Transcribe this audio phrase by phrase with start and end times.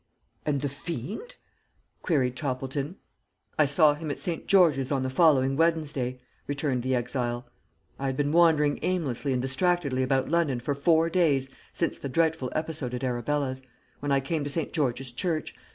[0.47, 1.35] "And the fiend?"
[2.01, 2.95] queried Toppleton.
[3.59, 4.47] "I saw him at St.
[4.47, 7.45] George's on the following Wednesday," returned the exile.
[7.99, 12.51] "I had been wandering aimlessly and distractedly about London for four days since the dreadful
[12.55, 13.61] episode at Arabella's,
[13.99, 14.73] when I came to St.
[14.73, 15.53] George's Church.